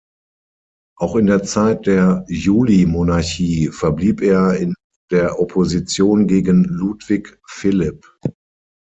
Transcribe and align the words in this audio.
Auch 0.97 1.15
in 1.15 1.27
der 1.27 1.43
Zeit 1.43 1.85
der 1.85 2.25
Julimonarchie 2.27 3.67
verblieb 3.67 4.23
er 4.23 4.57
in 4.57 4.73
der 5.11 5.39
Opposition 5.39 6.25
gegen 6.25 6.63
Ludwig 6.63 7.39
Philipp. 7.47 8.03